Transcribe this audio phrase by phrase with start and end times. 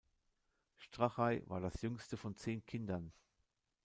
[0.77, 3.13] Strachey war das jüngste von zehn Kindern.